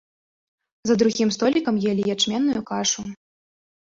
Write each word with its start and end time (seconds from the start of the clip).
За 0.91 0.95
другім 1.01 1.29
столікам 1.37 1.75
елі 1.93 2.03
ячменную 2.17 2.61
кашу. 2.71 3.01